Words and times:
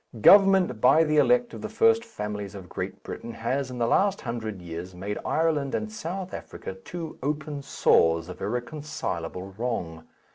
Government 0.19 0.81
by 0.81 1.03
the 1.03 1.17
elect 1.17 1.53
of 1.53 1.61
the 1.61 1.69
first 1.69 2.03
families 2.03 2.55
of 2.55 2.67
Great 2.67 3.03
Britain 3.03 3.33
has 3.35 3.69
in 3.69 3.77
the 3.77 3.85
last 3.85 4.21
hundred 4.21 4.59
years 4.59 4.95
made 4.95 5.19
Ireland 5.23 5.75
and 5.75 5.91
South 5.91 6.33
Africa 6.33 6.73
two 6.73 7.19
open 7.21 7.61
sores 7.61 8.27
of 8.27 8.41
irreconcilable 8.41 9.53
wrong. 9.59 10.07